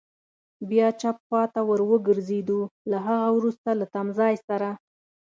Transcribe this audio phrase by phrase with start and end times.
[0.69, 2.59] بیا چپ خوا ته ور وګرځېدو،
[2.91, 4.69] له هغه وروسته له تمځای سره.